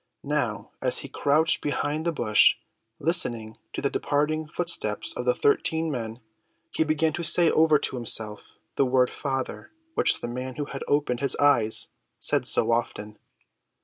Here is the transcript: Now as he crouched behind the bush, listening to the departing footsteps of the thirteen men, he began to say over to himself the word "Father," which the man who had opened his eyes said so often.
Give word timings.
Now 0.23 0.71
as 0.81 0.97
he 1.05 1.07
crouched 1.09 1.61
behind 1.61 2.07
the 2.07 2.11
bush, 2.11 2.55
listening 2.99 3.59
to 3.73 3.83
the 3.83 3.89
departing 3.91 4.47
footsteps 4.47 5.13
of 5.15 5.25
the 5.25 5.35
thirteen 5.35 5.91
men, 5.91 6.21
he 6.71 6.83
began 6.83 7.13
to 7.13 7.23
say 7.23 7.51
over 7.51 7.77
to 7.77 7.97
himself 7.97 8.53
the 8.77 8.85
word 8.87 9.11
"Father," 9.11 9.69
which 9.93 10.21
the 10.21 10.27
man 10.27 10.55
who 10.55 10.65
had 10.65 10.83
opened 10.87 11.19
his 11.19 11.35
eyes 11.35 11.89
said 12.19 12.47
so 12.47 12.71
often. 12.71 13.19